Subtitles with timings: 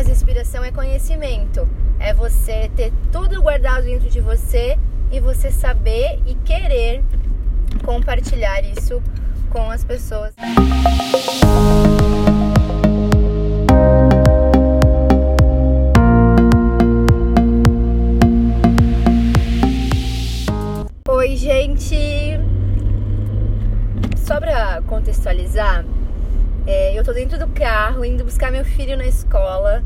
[0.00, 1.68] Mas inspiração é conhecimento.
[1.98, 4.78] É você ter tudo guardado dentro de você
[5.12, 7.04] e você saber e querer
[7.84, 9.02] compartilhar isso
[9.50, 10.32] com as pessoas.
[21.10, 22.40] Oi, gente!
[24.16, 25.84] Só pra contextualizar,
[26.66, 29.82] é, eu tô dentro do carro indo buscar meu filho na escola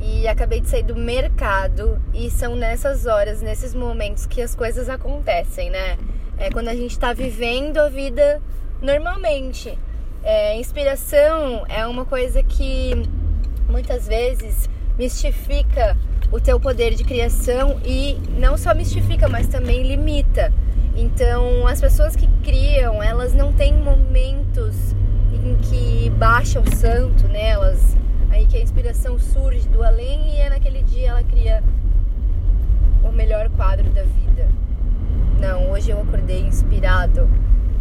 [0.00, 4.88] e acabei de sair do mercado e são nessas horas, nesses momentos que as coisas
[4.88, 5.96] acontecem, né?
[6.38, 8.40] É quando a gente tá vivendo a vida
[8.80, 9.78] normalmente.
[10.24, 12.92] É, inspiração é uma coisa que
[13.68, 14.68] muitas vezes
[14.98, 15.96] mistifica
[16.30, 20.52] o teu poder de criação e não só mistifica, mas também limita.
[20.96, 24.91] Então, as pessoas que criam, elas não têm momentos
[25.42, 27.96] em que baixa o santo nelas,
[28.30, 31.62] aí que a inspiração surge do além e é naquele dia ela cria
[33.02, 34.48] o melhor quadro da vida.
[35.40, 37.28] Não, hoje eu acordei inspirado,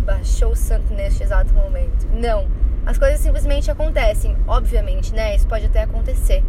[0.03, 2.07] baixou o santo neste exato momento.
[2.11, 2.47] Não,
[2.83, 5.35] as coisas simplesmente acontecem, obviamente, né?
[5.35, 6.43] Isso pode até acontecer.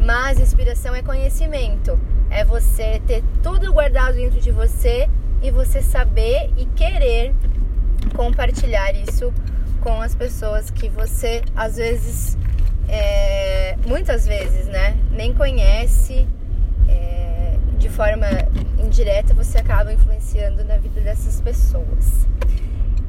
[0.00, 1.98] Mas inspiração é conhecimento,
[2.30, 5.08] é você ter tudo guardado dentro de você
[5.42, 7.34] e você saber e querer
[8.14, 9.32] compartilhar isso
[9.84, 12.38] com as pessoas que você às vezes,
[12.88, 16.26] é, muitas vezes, né, nem conhece.
[16.88, 18.26] É, de forma
[18.82, 22.26] indireta você acaba influenciando na vida dessas pessoas.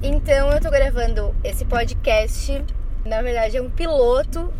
[0.03, 2.61] Então eu tô gravando esse podcast.
[3.05, 4.51] Na verdade é um piloto,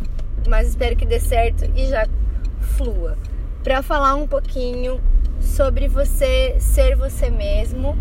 [0.48, 2.06] mas espero que dê certo e já
[2.60, 3.18] flua.
[3.62, 5.00] Para falar um pouquinho
[5.38, 7.94] sobre você ser você mesmo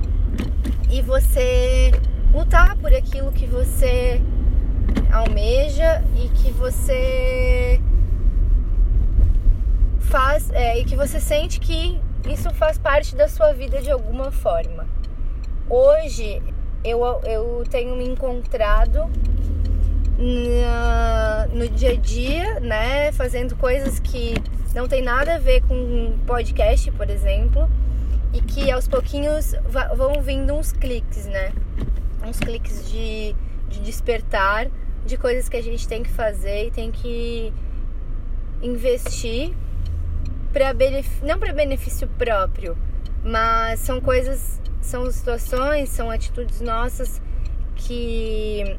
[0.90, 1.92] e você
[2.36, 4.22] lutar por aquilo que você
[5.10, 7.80] almeja e que você
[10.02, 11.98] faz é, e que você sente que
[12.30, 14.86] isso faz parte da sua vida de alguma forma.
[15.70, 16.42] Hoje
[16.84, 19.10] eu, eu tenho me encontrado
[20.18, 24.34] na, no dia a dia, né, fazendo coisas que
[24.74, 27.70] não tem nada a ver com podcast, por exemplo,
[28.34, 29.56] e que aos pouquinhos
[29.96, 31.54] vão vindo uns cliques, né?
[32.26, 33.36] Uns cliques de,
[33.70, 34.70] de despertar
[35.06, 37.54] de coisas que a gente tem que fazer e tem que
[38.62, 39.54] investir
[40.52, 40.74] para
[41.22, 42.78] não para benefício próprio,
[43.24, 47.22] mas são coisas, são situações, são atitudes nossas
[47.76, 48.78] que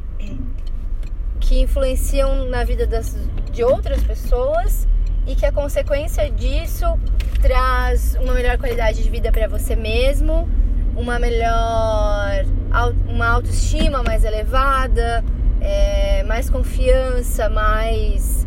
[1.38, 3.16] que influenciam na vida das,
[3.52, 4.88] de outras pessoas
[5.26, 6.86] e que a consequência disso
[7.40, 10.48] traz uma melhor qualidade de vida para você mesmo,
[10.96, 12.46] uma melhor
[13.08, 15.24] uma autoestima mais elevada,
[15.60, 18.46] é, mais confiança, mais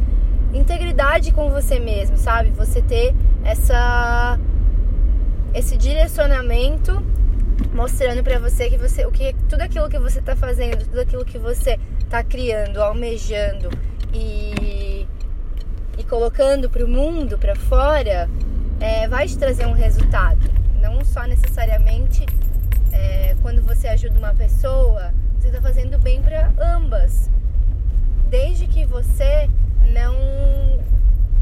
[0.54, 2.52] integridade com você mesmo, sabe?
[2.52, 4.40] Você ter essa
[5.54, 7.04] esse direcionamento
[7.74, 11.26] mostrando para você que você o que tudo aquilo que você tá fazendo, tudo aquilo
[11.26, 11.80] que você
[12.10, 13.70] tá criando, almejando
[14.14, 15.08] e
[15.98, 18.30] e colocando para o mundo, para fora,
[18.80, 20.50] é, vai te trazer um resultado.
[20.82, 22.26] Não só necessariamente
[22.92, 27.30] é, quando você ajuda uma pessoa, você está fazendo bem para ambas.
[28.30, 29.50] Desde que você
[29.92, 30.16] não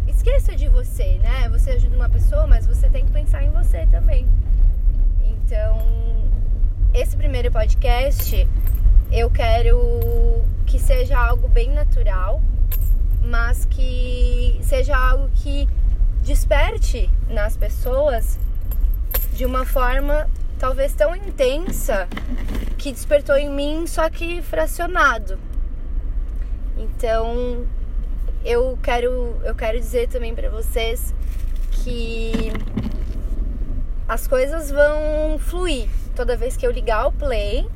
[0.07, 1.49] esqueça de você, né?
[1.49, 4.25] Você ajuda uma pessoa, mas você tem que pensar em você também.
[5.23, 5.85] Então,
[6.93, 8.47] esse primeiro podcast
[9.11, 12.41] eu quero que seja algo bem natural,
[13.21, 15.67] mas que seja algo que
[16.23, 18.37] desperte nas pessoas
[19.33, 20.27] de uma forma
[20.59, 22.07] talvez tão intensa
[22.77, 25.39] que despertou em mim, só que fracionado.
[26.77, 27.65] Então,
[28.43, 31.13] eu quero eu quero dizer também para vocês
[31.71, 32.51] que
[34.07, 37.67] as coisas vão fluir toda vez que eu ligar o play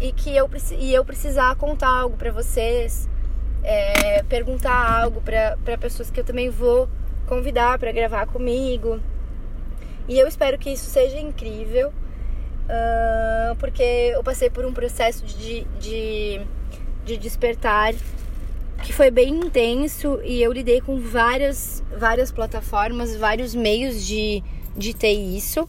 [0.00, 0.48] e que eu
[0.78, 3.08] e eu precisar contar algo para vocês
[3.62, 6.88] é, perguntar algo para pessoas que eu também vou
[7.26, 9.00] convidar para gravar comigo.
[10.08, 11.92] E eu espero que isso seja incrível,
[13.58, 16.40] porque eu passei por um processo de, de,
[17.04, 17.94] de despertar
[18.82, 24.42] que foi bem intenso e eu lidei com várias, várias plataformas, vários meios de,
[24.76, 25.68] de ter isso.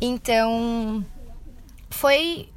[0.00, 1.04] Então
[1.88, 2.48] foi,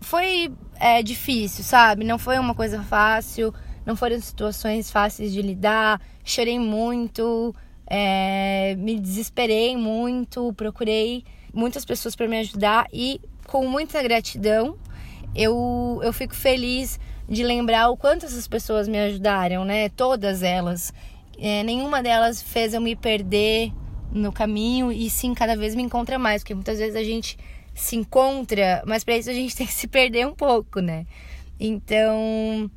[0.00, 0.50] foi
[0.80, 2.04] é, difícil, sabe?
[2.04, 3.52] Não foi uma coisa fácil.
[3.84, 7.54] Não foram situações fáceis de lidar, chorei muito,
[7.86, 11.22] é, me desesperei muito, procurei
[11.54, 14.76] muitas pessoas para me ajudar e com muita gratidão
[15.34, 16.98] eu, eu fico feliz
[17.28, 19.88] de lembrar o quanto essas pessoas me ajudaram, né?
[19.88, 20.92] Todas elas
[21.38, 23.72] é, nenhuma delas fez eu me perder
[24.12, 27.36] no caminho e sim cada vez me encontra mais, porque muitas vezes a gente
[27.74, 31.06] se encontra, mas para isso a gente tem que se perder um pouco, né?
[31.58, 32.70] Então,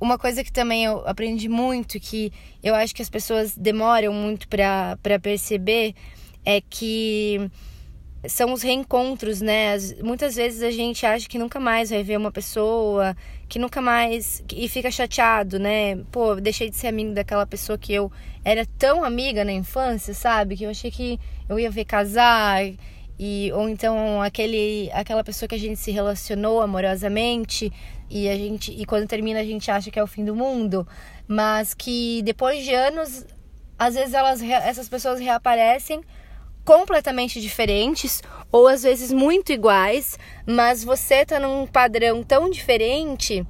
[0.00, 2.32] uma coisa que também eu aprendi muito, que
[2.62, 5.94] eu acho que as pessoas demoram muito para perceber,
[6.44, 7.50] é que
[8.28, 9.76] são os reencontros, né?
[10.02, 13.16] Muitas vezes a gente acha que nunca mais vai ver uma pessoa,
[13.48, 14.42] que nunca mais.
[14.52, 15.96] e fica chateado, né?
[16.10, 18.10] Pô, deixei de ser amigo daquela pessoa que eu
[18.44, 20.56] era tão amiga na infância, sabe?
[20.56, 21.18] Que eu achei que
[21.48, 22.62] eu ia ver casar.
[23.18, 27.72] E, ou então aquele, aquela pessoa que a gente se relacionou amorosamente
[28.10, 30.86] e a gente e quando termina a gente acha que é o fim do mundo,
[31.26, 33.24] mas que depois de anos
[33.78, 36.00] às vezes elas essas pessoas reaparecem
[36.64, 43.44] completamente diferentes ou às vezes muito iguais, mas você tá num padrão tão diferente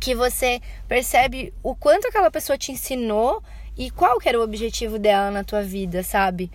[0.00, 3.42] que você percebe o quanto aquela pessoa te ensinou
[3.76, 6.50] e qual que era o objetivo dela na tua vida, sabe?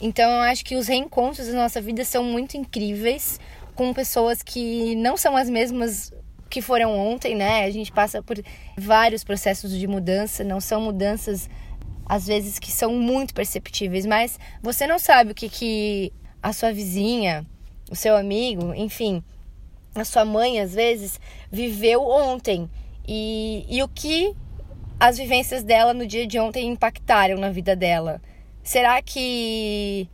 [0.00, 3.40] Então eu acho que os reencontros da nossa vida são muito incríveis
[3.74, 6.12] com pessoas que não são as mesmas
[6.48, 7.64] que foram ontem, né?
[7.64, 8.36] A gente passa por
[8.76, 11.50] vários processos de mudança, não são mudanças
[12.06, 16.12] às vezes que são muito perceptíveis, mas você não sabe o que, que
[16.42, 17.46] a sua vizinha,
[17.90, 19.22] o seu amigo, enfim,
[19.94, 21.20] a sua mãe às vezes
[21.50, 22.68] viveu ontem
[23.06, 24.34] e, e o que
[24.98, 28.20] as vivências dela no dia de ontem impactaram na vida dela.
[28.62, 30.08] Será que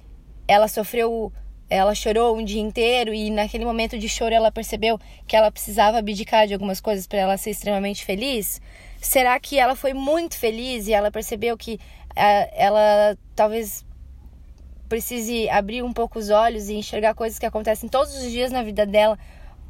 [0.48, 1.32] ela sofreu,
[1.68, 5.98] ela chorou um dia inteiro e naquele momento de choro ela percebeu que ela precisava
[5.98, 8.60] abdicar de algumas coisas para ela ser extremamente feliz?
[9.00, 11.80] Será que ela foi muito feliz e ela percebeu que
[12.14, 13.84] é, ela talvez
[14.88, 18.62] precise abrir um pouco os olhos e enxergar coisas que acontecem todos os dias na
[18.62, 19.18] vida dela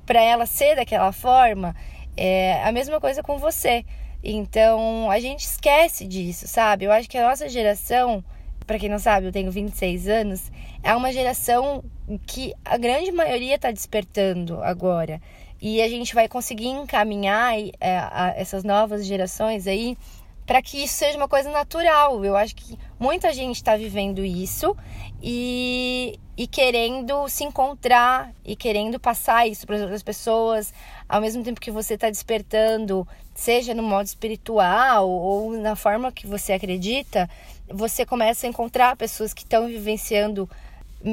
[0.04, 1.76] para ela ser daquela forma?
[2.16, 3.84] É a mesma coisa com você.
[4.22, 6.86] Então a gente esquece disso, sabe?
[6.86, 8.24] Eu acho que a nossa geração,
[8.66, 10.50] para quem não sabe, eu tenho 26 anos,
[10.82, 11.84] é uma geração
[12.26, 15.20] que a grande maioria está despertando agora
[15.60, 17.72] e a gente vai conseguir encaminhar é,
[18.36, 19.96] essas novas gerações aí
[20.50, 22.24] para que isso seja uma coisa natural.
[22.24, 24.76] Eu acho que muita gente está vivendo isso
[25.22, 30.74] e, e querendo se encontrar e querendo passar isso para as outras pessoas,
[31.08, 36.26] ao mesmo tempo que você está despertando, seja no modo espiritual ou na forma que
[36.26, 37.30] você acredita,
[37.68, 40.50] você começa a encontrar pessoas que estão vivenciando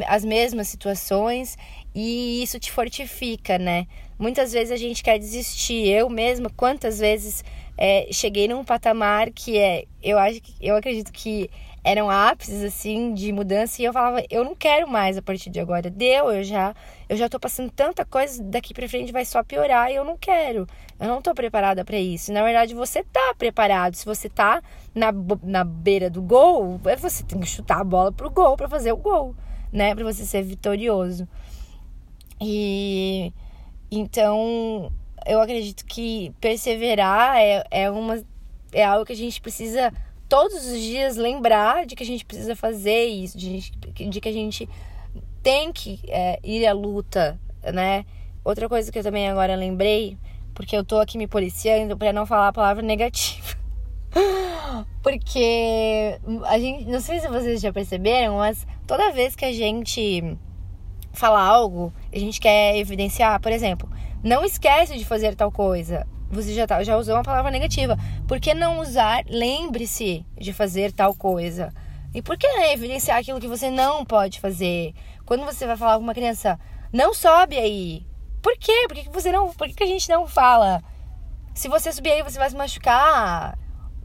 [0.08, 1.58] as mesmas situações
[2.00, 3.88] e isso te fortifica, né?
[4.20, 5.88] Muitas vezes a gente quer desistir.
[5.88, 7.44] Eu mesma, quantas vezes
[7.76, 11.50] é, cheguei num patamar que é, eu acho eu acredito que
[11.84, 15.60] eram ápices assim de mudança e eu falava, eu não quero mais a partir de
[15.60, 15.90] agora.
[15.90, 16.76] Deu, eu já
[17.10, 20.18] eu já tô passando tanta coisa daqui para frente vai só piorar e eu não
[20.18, 20.68] quero.
[21.00, 22.32] Eu não tô preparada para isso.
[22.32, 23.96] Na verdade, você tá preparado.
[23.96, 24.62] Se você tá
[24.94, 25.12] na,
[25.42, 28.92] na beira do gol, é você tem que chutar a bola pro gol para fazer
[28.92, 29.36] o gol,
[29.74, 29.96] né?
[29.96, 31.28] Para você ser vitorioso.
[32.40, 33.34] E
[33.92, 34.92] então
[35.26, 38.24] eu acredito que perseverar é, é, uma,
[38.72, 39.92] é algo que a gente precisa
[40.30, 43.72] todos os dias lembrar de que a gente precisa fazer isso, de,
[44.10, 44.70] de que a gente
[45.42, 47.40] tem que é, ir à luta,
[47.74, 48.06] né?
[48.44, 50.18] Outra coisa que eu também agora lembrei,
[50.54, 53.58] porque eu tô aqui me policiando para não falar a palavra negativa.
[55.04, 60.38] porque a gente, não sei se vocês já perceberam, mas toda vez que a gente
[61.18, 63.90] falar algo, a gente quer evidenciar, por exemplo,
[64.24, 66.06] não esquece de fazer tal coisa.
[66.30, 67.98] Você já, tá, já usou uma palavra negativa.
[68.28, 71.74] Por que não usar lembre-se de fazer tal coisa?
[72.14, 74.94] E por que evidenciar aquilo que você não pode fazer?
[75.26, 76.60] Quando você vai falar com uma criança,
[76.92, 78.06] não sobe aí.
[78.42, 78.86] Por quê?
[78.88, 79.54] Por que você não.
[79.54, 80.82] Por que a gente não fala?
[81.54, 83.58] Se você subir aí, você vai se machucar.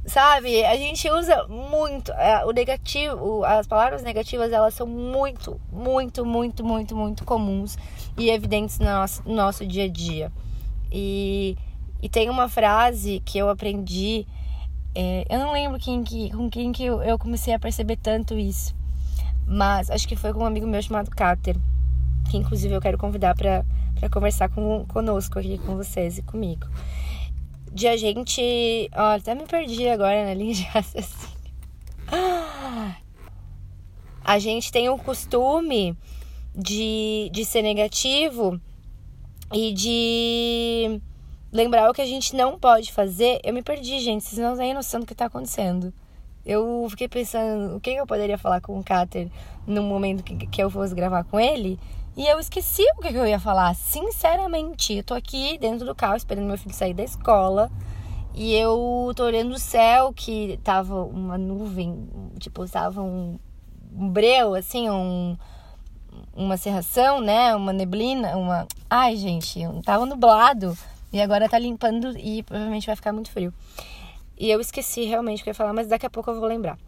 [0.05, 0.65] Sabe?
[0.65, 6.65] A gente usa muito é, o negativo, as palavras negativas, elas são muito, muito, muito,
[6.65, 7.79] muito, muito comuns
[8.19, 10.33] e evidentes no nosso, no nosso dia a dia.
[10.91, 11.57] E,
[12.03, 14.27] e tem uma frase que eu aprendi,
[14.93, 18.37] é, eu não lembro quem que, com quem que eu, eu comecei a perceber tanto
[18.37, 18.75] isso,
[19.47, 21.57] mas acho que foi com um amigo meu chamado Carter,
[22.29, 23.65] que inclusive eu quero convidar para
[24.11, 26.67] conversar com, conosco aqui, com vocês e comigo
[27.73, 28.41] de a gente.
[28.95, 31.33] Olha, até me perdi agora na linha de raciocínio.
[34.25, 35.97] A gente tem o costume
[36.55, 38.61] de, de ser negativo
[39.53, 41.01] e de
[41.51, 43.41] lembrar o que a gente não pode fazer.
[43.43, 44.25] Eu me perdi, gente.
[44.25, 45.93] Vocês não têm noção do que está acontecendo.
[46.45, 49.29] Eu fiquei pensando o que eu poderia falar com o Cater
[49.67, 51.79] no momento que, que eu fosse gravar com ele.
[52.17, 54.95] E eu esqueci o que eu ia falar, sinceramente.
[54.95, 57.71] Eu tô aqui dentro do carro esperando meu filho sair da escola.
[58.35, 63.39] E eu tô olhando o céu, que tava uma nuvem, tipo, tava um,
[63.95, 65.37] um breu, assim, um,
[66.35, 67.55] uma cerração, né?
[67.55, 68.67] Uma neblina, uma.
[68.89, 70.77] Ai, gente, tava nublado.
[71.13, 73.53] E agora tá limpando e provavelmente vai ficar muito frio.
[74.39, 76.49] E eu esqueci realmente o que eu ia falar, mas daqui a pouco eu vou
[76.49, 76.79] lembrar.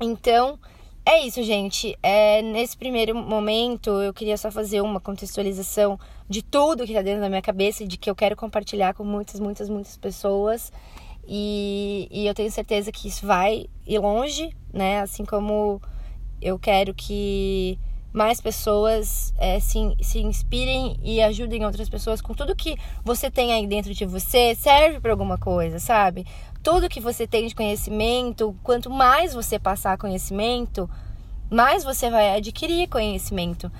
[0.00, 0.58] Então,
[1.04, 1.96] é isso, gente.
[2.02, 7.20] É, nesse primeiro momento, eu queria só fazer uma contextualização de tudo que tá dentro
[7.20, 10.72] da minha cabeça, de que eu quero compartilhar com muitas, muitas, muitas pessoas.
[11.26, 15.00] E, e eu tenho certeza que isso vai ir longe, né?
[15.00, 15.80] Assim como
[16.40, 17.78] eu quero que
[18.12, 23.52] mais pessoas é, se, se inspirem e ajudem outras pessoas com tudo que você tem
[23.52, 26.26] aí dentro de você serve para alguma coisa, sabe?
[26.62, 30.88] Tudo que você tem de conhecimento, quanto mais você passar conhecimento,
[31.50, 33.72] mais você vai adquirir conhecimento.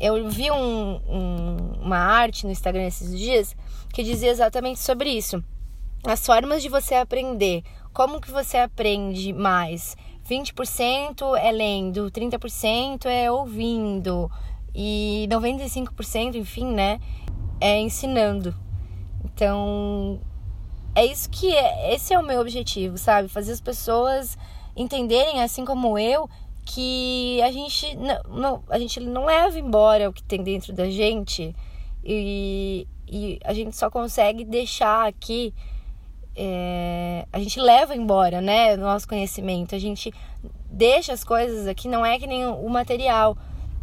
[0.00, 3.56] Eu vi um, um, uma arte no Instagram esses dias
[3.92, 5.42] que dizia exatamente sobre isso.
[6.04, 7.64] As formas de você aprender.
[7.92, 9.96] Como que você aprende mais?
[10.28, 14.30] 20% é lendo, 30% é ouvindo
[14.74, 17.00] e 95%, enfim, né,
[17.60, 18.54] é ensinando.
[19.24, 20.20] Então,
[20.94, 23.28] é isso que é, esse é o meu objetivo, sabe?
[23.28, 24.36] Fazer as pessoas
[24.76, 26.28] entenderem, assim como eu,
[26.64, 30.88] que a gente não, não, a gente não leva embora o que tem dentro da
[30.90, 31.56] gente
[32.04, 35.54] e, e a gente só consegue deixar aqui
[36.36, 36.87] é,
[37.38, 39.74] a gente leva embora, né, o nosso conhecimento.
[39.74, 40.12] A gente
[40.70, 43.36] deixa as coisas aqui, não é que nem o material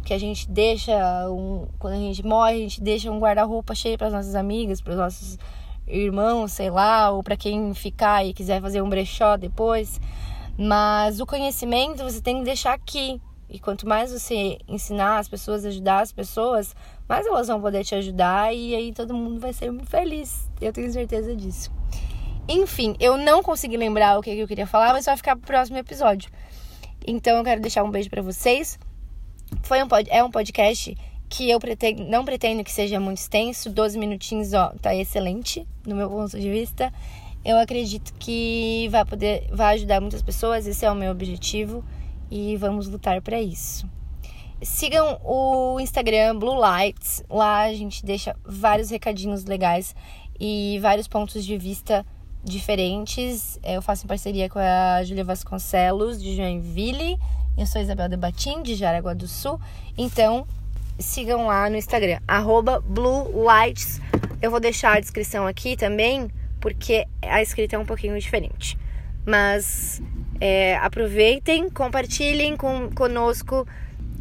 [0.04, 0.92] que a gente deixa
[1.28, 4.80] um, quando a gente morre, a gente deixa um guarda-roupa cheio para as nossas amigas,
[4.80, 5.38] para os nossos
[5.86, 10.00] irmãos, sei lá, ou para quem ficar e quiser fazer um brechó depois.
[10.56, 13.20] Mas o conhecimento você tem que deixar aqui.
[13.48, 16.74] E quanto mais você ensinar as pessoas, ajudar as pessoas,
[17.08, 20.48] mais elas vão poder te ajudar e aí todo mundo vai ser muito feliz.
[20.60, 21.75] Eu tenho certeza disso.
[22.48, 25.78] Enfim, eu não consegui lembrar o que eu queria falar, mas vai ficar pro próximo
[25.78, 26.30] episódio.
[27.06, 28.78] Então eu quero deixar um beijo para vocês.
[29.62, 30.96] Foi um pod, é um podcast
[31.28, 35.96] que eu pretendo, não pretendo que seja muito extenso, 12 minutinhos, ó, tá excelente no
[35.96, 36.92] meu ponto de vista.
[37.44, 41.84] Eu acredito que vai poder vai ajudar muitas pessoas, esse é o meu objetivo
[42.30, 43.88] e vamos lutar para isso.
[44.62, 49.94] Sigam o Instagram Blue Lights, lá a gente deixa vários recadinhos legais
[50.40, 52.06] e vários pontos de vista
[52.46, 53.58] diferentes.
[53.62, 57.18] Eu faço em parceria com a Júlia Vasconcelos, de Joinville.
[57.58, 59.60] Eu sou Isabel Debatim, de Jaraguá do Sul.
[59.98, 60.46] Então,
[60.98, 64.00] sigam lá no Instagram, arroba Blue Lights.
[64.40, 68.78] Eu vou deixar a descrição aqui também, porque a escrita é um pouquinho diferente.
[69.24, 70.00] Mas
[70.40, 73.66] é, aproveitem, compartilhem com, conosco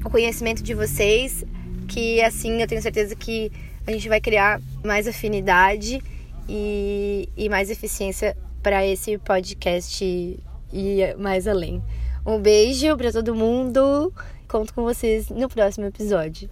[0.04, 1.44] o conhecimento de vocês,
[1.88, 3.52] que assim eu tenho certeza que
[3.86, 6.02] a gente vai criar mais afinidade
[6.48, 11.84] e, e mais eficiência para esse podcast e mais além.
[12.26, 14.14] Um beijo para todo mundo.
[14.48, 16.50] Conto com vocês no próximo episódio.